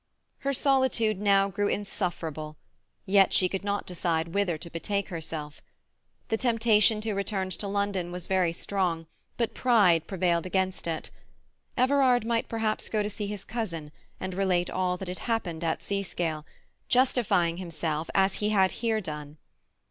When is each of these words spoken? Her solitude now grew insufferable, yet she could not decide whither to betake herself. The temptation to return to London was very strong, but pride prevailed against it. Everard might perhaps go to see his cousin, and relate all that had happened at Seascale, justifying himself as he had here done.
Her 0.39 0.51
solitude 0.51 1.19
now 1.21 1.47
grew 1.49 1.67
insufferable, 1.67 2.57
yet 3.05 3.33
she 3.33 3.47
could 3.47 3.63
not 3.63 3.85
decide 3.85 4.29
whither 4.29 4.57
to 4.57 4.69
betake 4.71 5.09
herself. 5.09 5.61
The 6.29 6.37
temptation 6.37 7.01
to 7.01 7.13
return 7.13 7.51
to 7.51 7.67
London 7.67 8.11
was 8.11 8.25
very 8.25 8.51
strong, 8.51 9.05
but 9.37 9.53
pride 9.53 10.07
prevailed 10.07 10.47
against 10.47 10.87
it. 10.87 11.11
Everard 11.77 12.25
might 12.25 12.49
perhaps 12.49 12.89
go 12.89 13.03
to 13.03 13.11
see 13.11 13.27
his 13.27 13.45
cousin, 13.45 13.91
and 14.19 14.33
relate 14.33 14.71
all 14.71 14.97
that 14.97 15.07
had 15.07 15.19
happened 15.19 15.63
at 15.63 15.83
Seascale, 15.83 16.47
justifying 16.89 17.57
himself 17.57 18.09
as 18.15 18.37
he 18.37 18.49
had 18.49 18.71
here 18.81 19.01
done. 19.01 19.37